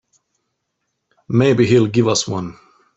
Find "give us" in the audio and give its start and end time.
1.85-2.27